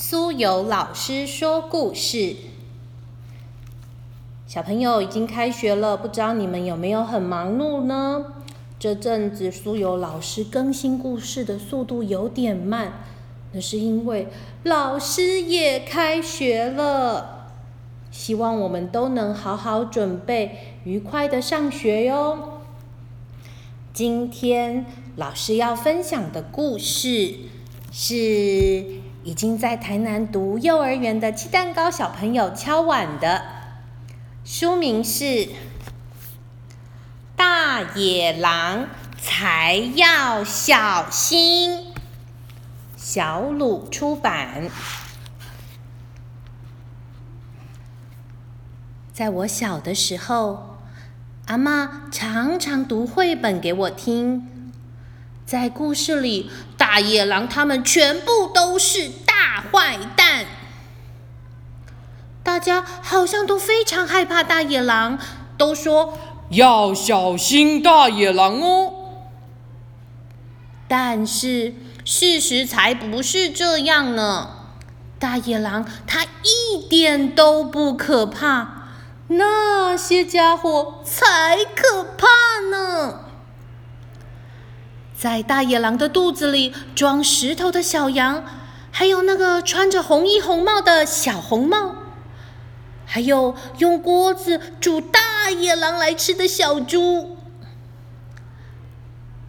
[0.00, 2.36] 苏有老师说故事。
[4.46, 8.26] 小朋友已经开学了，不知道你们有没有很忙碌呢？
[8.78, 13.04] 这阵子苏有老师更新故事的速度有点慢，
[13.50, 14.28] 那是因为
[14.62, 17.48] 老师也开学了。
[18.12, 22.60] 希望我们都能好好准备，愉快的上学哟。
[23.92, 24.86] 今天
[25.16, 27.34] 老师要分享的故事
[27.90, 28.86] 是
[29.24, 33.42] 已经在台南读幼儿园的鸡蛋糕小朋友敲碗的，
[34.44, 35.24] 书名是
[37.36, 38.88] 《大野狼
[39.20, 41.80] 才要小心》，
[42.96, 44.70] 小鲁出版。
[49.12, 50.78] 在我小的时候。
[51.46, 54.57] 阿妈常常读绘本给我听，
[55.48, 60.44] 在故事里，大野狼他们全部都是大坏蛋，
[62.42, 65.18] 大家好像都非常害怕大野狼，
[65.56, 66.18] 都说
[66.50, 68.92] 要小心大野狼哦。
[70.86, 71.72] 但是
[72.04, 74.50] 事实才不是这样呢，
[75.18, 78.90] 大野狼它一点都不可怕。
[79.28, 82.26] 那些家伙才可怕
[82.70, 83.20] 呢！
[85.18, 88.44] 在大野狼的肚子里装石头的小羊，
[88.92, 91.94] 还有那个穿着红衣红帽的小红帽，
[93.04, 97.36] 还有用锅子煮大野狼来吃的小猪。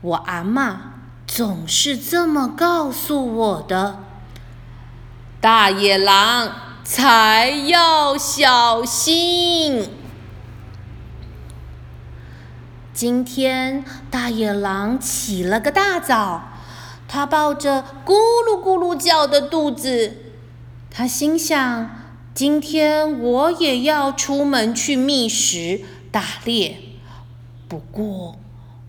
[0.00, 0.94] 我阿妈
[1.26, 3.98] 总是这么告诉我的：
[5.42, 6.52] 大野狼。
[6.82, 9.88] 才要小心！
[12.92, 16.48] 今天大野狼起了个大早，
[17.08, 20.16] 他抱着咕噜咕噜叫的肚子，
[20.90, 21.90] 他心想：
[22.34, 26.78] 今天我也要出门去觅食打猎，
[27.68, 28.36] 不过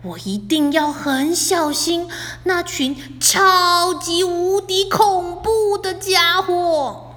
[0.02, 2.08] 我一定要很小心
[2.44, 7.08] 那群超级无敌恐怖的家伙。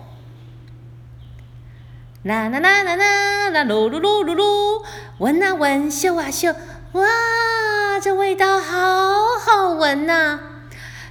[2.24, 4.84] 啦啦啦啦啦啦噜噜噜噜噜，
[5.20, 6.56] 闻啊闻，嗅啊嗅，
[6.96, 10.40] 哇，这味道好好闻呐！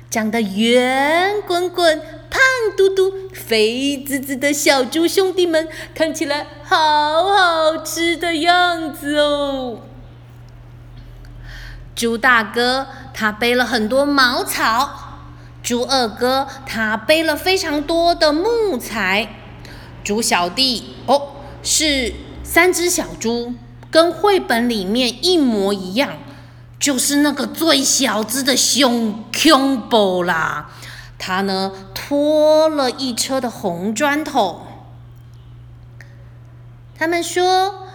[0.08, 2.00] 长得圆滚滚、
[2.30, 2.40] 胖
[2.74, 9.80] 嘟嘟、肥滋滋的小猪兄弟们，看起来好好吃的样子哦。
[11.94, 15.18] 猪大哥他背了很多茅草，
[15.62, 19.28] 猪二哥他背了非常多的木材。
[20.02, 23.52] 猪小弟哦，是三只小猪，
[23.94, 26.18] 跟绘本里面一模一样，
[26.80, 30.72] 就是那个最小只的熊恐怖啦。
[31.16, 34.66] 他呢拖了一车的红砖头。
[36.98, 37.86] 他们说，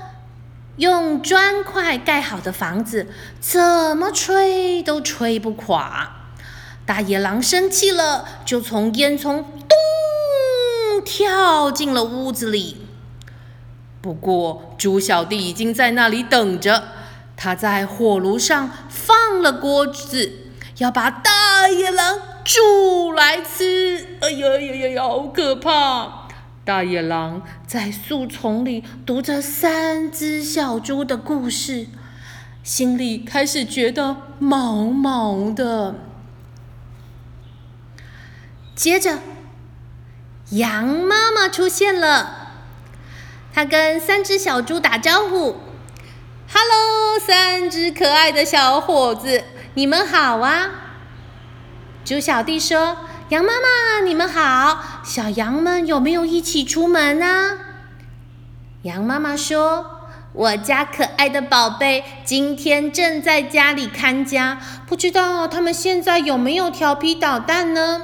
[0.78, 3.10] 用砖块盖好的房子，
[3.42, 6.12] 怎么吹都吹不垮。
[6.86, 11.04] 大野狼生气了，就从烟囱咚。
[11.04, 12.86] 跳进了屋子里。
[14.02, 16.84] 不过，猪小弟已经在那里等着。
[17.36, 24.18] 他在火炉上放了锅子，要把大野狼煮来吃。
[24.22, 26.28] 哎呀呀呀呀，好可怕！
[26.64, 31.88] 大野狼在树丛里读着三只小猪的故事，
[32.64, 35.96] 心里开始觉得毛毛的。
[38.76, 39.20] 接着。
[40.52, 42.39] 羊妈妈出现了，
[43.60, 45.58] 它跟三只小猪打招呼
[46.50, 49.44] ：“Hello，三只可爱的小伙子，
[49.74, 50.70] 你们好啊！”
[52.06, 52.96] 猪小弟说
[53.28, 57.58] ：“羊妈妈，你们好，小羊们有没有一起出门呢？”
[58.84, 68.04] 羊妈妈说：“我家可爱的宝贝今天正在家里看家，不知道他们现在有没有调皮捣蛋呢？”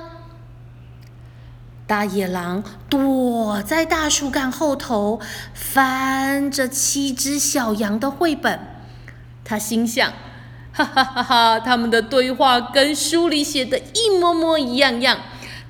[1.87, 5.19] 大野狼躲在大树干后头，
[5.53, 8.59] 翻着七只小羊的绘本。
[9.43, 10.11] 他心想
[10.73, 11.59] ：“哈哈哈哈！
[11.59, 15.19] 他们的对话跟书里写的一模模一样样，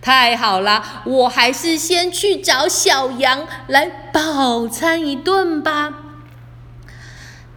[0.01, 1.01] 太好了！
[1.03, 5.93] 我还是先去找小羊来饱餐一顿吧。”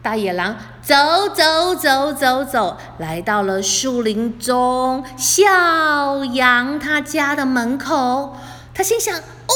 [0.02, 0.94] 大野狼走
[1.28, 8.36] 走走走走，来到了树林中小羊他家的门口。
[8.78, 9.52] 他心想：“哦，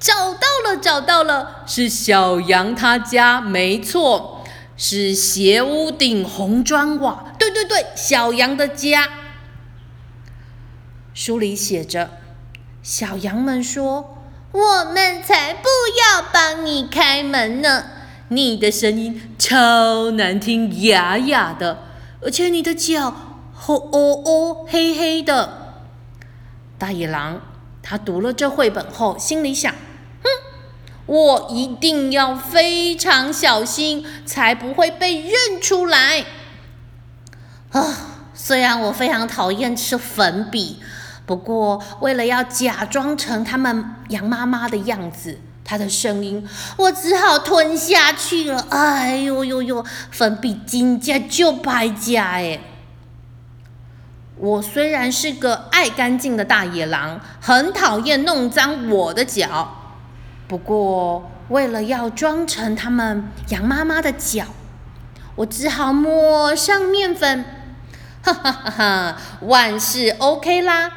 [0.00, 4.44] 找到了，找到了，是小羊他家，没错，
[4.76, 7.32] 是斜屋顶、红砖瓦。
[7.38, 9.08] 对对对，小羊的家。”
[11.14, 12.18] 书里写着
[12.82, 14.18] ：“小羊们说
[14.50, 15.68] ：“我们才不
[16.00, 17.84] 要帮你开门呢！
[18.26, 21.78] 你的声音超难听，哑哑的，
[22.20, 23.06] 而且你的脚
[23.68, 25.76] 哦哦哦黑黑的。”
[26.76, 27.40] 大野狼
[27.86, 29.70] 他读了这绘本后，心里想
[30.24, 30.28] ：“哼，
[31.04, 36.24] 我一定要非常小心，才不会被认出来。”
[37.72, 40.80] 啊，虽然我非常讨厌吃粉笔。
[41.26, 46.46] 不过，为了要假装成他们羊妈妈的样子，他的声音，
[46.76, 48.66] 我只好吞下去了。
[48.70, 52.60] 哎呦呦呦，粉笔金家就败家哎！
[54.36, 59.76] 我虽然是个爱干净的大野狼，很讨厌弄脏我的脚。
[60.48, 64.46] 不过，为了要装成他们羊妈妈的脚，
[65.36, 67.44] 我只好抹上面粉。
[68.22, 70.90] 哈哈哈哈，万事 OK 啦！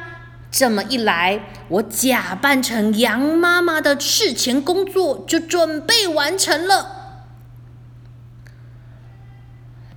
[0.50, 6.96] 这么一来，我假扮成羊妈妈的事前工作就准备完成了。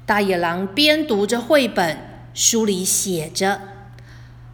[0.06, 1.98] 大野狼边读着绘本，
[2.34, 3.60] 书里写着：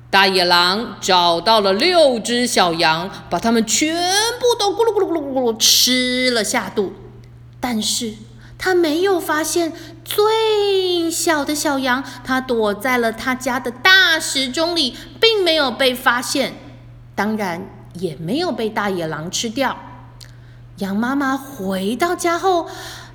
[0.10, 3.96] 大野狼找到了六只小羊，把它们全
[4.40, 6.94] 部都咕噜咕噜咕噜咕噜吃了下肚，
[7.60, 8.14] 但是。
[8.60, 9.72] 他没有发现
[10.04, 16.56] 最小的小羊，它躲在了他家的大时钟里，并没有被发现，
[17.14, 19.78] 当然也没有被大野狼吃掉。
[20.78, 22.68] 羊妈妈回到家后，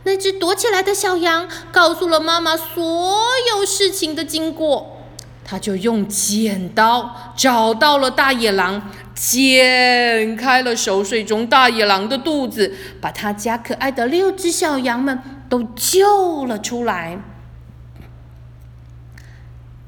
[0.05, 3.21] 那只躲起来的小羊告诉了妈妈所
[3.51, 4.99] 有事情的经过。
[5.45, 17.19] 他就用剪刀找到了大野狼，剪开了熟睡中大野狼的肚子，把他家可爱的六只小羊们都救了出来。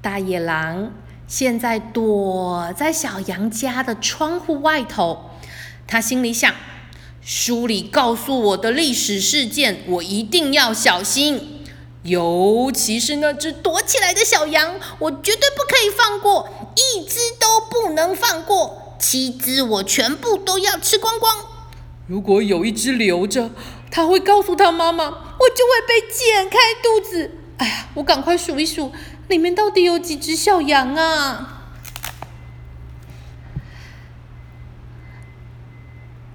[0.03, 0.93] 大野狼
[1.27, 5.31] 现在躲在小羊家的窗户外头，
[5.87, 6.53] 他心里想：
[7.25, 11.63] 书里告诉我的历史事件，我一定要小心。
[12.03, 21.35] 尤其是那只躲起来的小羊，我绝对不可以放过，一只都不能放过，七只我全部都要吃光光。
[22.07, 23.51] 如果有一只留着，
[23.91, 27.31] 它会告诉他妈妈，我就会被剪开肚子。
[27.57, 28.93] 哎呀，我赶快数一数，
[29.29, 31.54] 里面到底有几只小羊啊？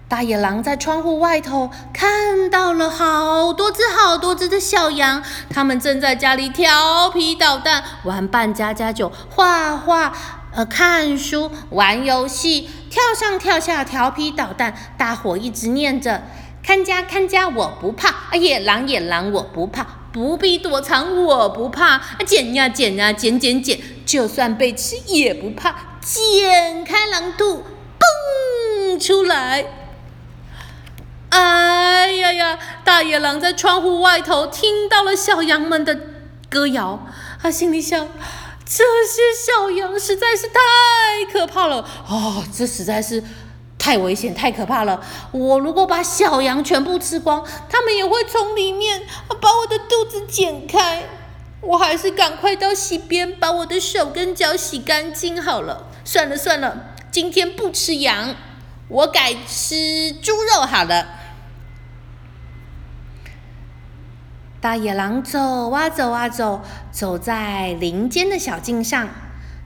[0.10, 10.12] 大野狼在窗户外头看到了好多只、好多只的小羊，它们正在家里调皮捣蛋，玩扮家家酒、画画、
[10.56, 14.74] 呃看书、玩游戏，跳上跳下，调皮捣蛋。
[14.98, 16.24] 大伙一直念着
[16.66, 25.76] ：“看家 看家，我不怕；野狼野狼，我不怕；不必躲藏，我不怕；啊剪呀剪呀，剪剪剪，就算被吃也不怕。
[26.02, 27.64] 剪开狼肚，
[28.00, 29.64] 蹦出来。”
[31.30, 32.60] 哎呀呀！
[32.84, 35.98] 大野狼在窗户外头听到了小羊们的
[36.50, 37.06] 歌谣，
[37.42, 38.08] 他心里想：
[38.66, 43.24] 这些小羊实在是太可怕了哦，这实在是
[43.78, 45.02] 太危险、太可怕了。
[45.32, 49.04] 我如果把小羊全部吃光，它们也会从里面
[49.40, 51.04] 把我的肚子剪开。
[51.62, 55.88] 我还是赶快到溪边把我的手跟脚洗干净好了。
[56.04, 58.36] 算了算了，今天不吃羊，
[58.88, 61.19] 我改吃猪肉好了。
[64.62, 66.62] 大野狼走啊走啊走，
[66.92, 69.08] 走在林间的小径上，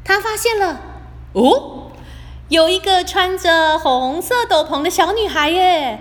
[0.03, 0.79] 他发现了
[1.33, 1.91] 哦，
[2.47, 5.99] 有一个穿着红色斗篷的小女孩耶，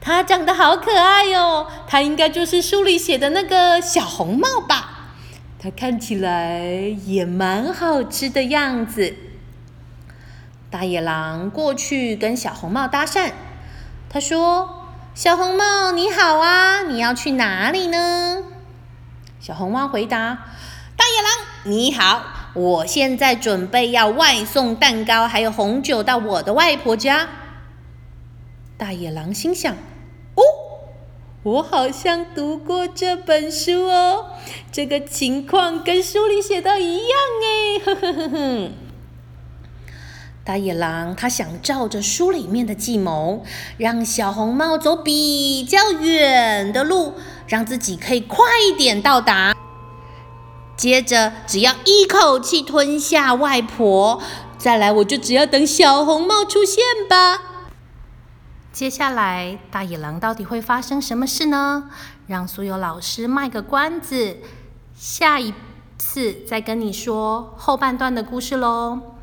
[0.00, 5.12] 她长得好可爱哟，她应该就是书里写的那个小红帽吧？
[5.60, 6.60] 她看起来
[7.06, 9.14] 也蛮好吃的样子。
[10.70, 13.30] 大野狼过去跟小红帽搭讪，
[14.08, 14.80] 他说。
[15.14, 16.82] 小红帽，你好啊！
[16.82, 18.42] 你要去哪里呢？
[19.38, 20.18] 小红帽回答
[20.98, 27.28] ：“大野狼，你好，我现在准备要外送蛋糕还有红酒到我的外婆家。”
[28.76, 29.72] 大野狼心想
[30.34, 30.42] ：“哦，
[31.44, 34.30] 我好像读过这本书哦，
[34.72, 38.70] 这个情况跟书里写的一样哎，呵呵呵呵。”
[40.44, 43.42] 大野狼他想照着书里面的计谋，
[43.78, 47.14] 让小红帽走比较远的路，
[47.48, 49.56] 让自己可以快一点到达。
[50.76, 54.20] 接着，只要一口气吞下外婆，
[54.58, 57.40] 再来我就只要等小红帽出现吧。
[58.70, 61.84] 接下来，大野狼到底会发生什么事呢？
[62.26, 64.36] 让所有老师卖个关子，
[64.94, 65.54] 下一
[65.96, 69.13] 次再跟你说后半段的故事喽。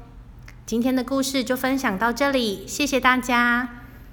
[0.72, 3.81] 今天的故事就分享到这里，谢谢大家。